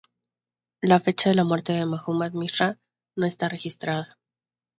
[0.81, 2.79] La fecha de la muerte de Muhammad Mirza
[3.15, 4.17] no esta registrada.